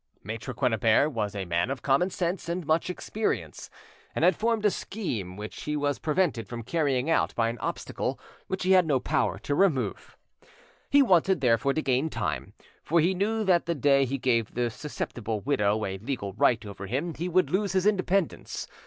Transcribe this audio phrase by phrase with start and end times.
[0.23, 3.69] Maitre Quennebert was a man of common sense and much experience,
[4.15, 8.19] and had formed a scheme which he was prevented from carrying out by an obstacle
[8.47, 10.17] which he had no power to remove.
[10.89, 12.53] He wanted, therefore, to gain time,
[12.83, 16.87] for he knew that the day he gave the susceptible widow a legal right over
[16.87, 18.65] him he would lose his independence.